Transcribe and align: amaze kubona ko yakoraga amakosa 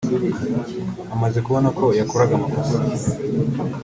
amaze 1.15 1.37
kubona 1.45 1.69
ko 1.77 1.85
yakoraga 1.99 2.33
amakosa 2.35 2.77